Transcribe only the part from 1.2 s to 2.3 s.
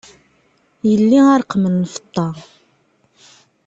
a ṛqem n lfeṭṭa.